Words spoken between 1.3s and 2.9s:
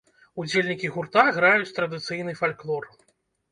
граюць традыцыйны фальклор.